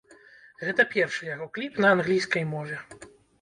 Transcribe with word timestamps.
Гэта 0.67 0.85
першы 0.93 1.27
яго 1.35 1.47
кліп 1.59 1.77
на 1.85 1.93
англійскай 1.97 2.47
мове. 2.55 2.81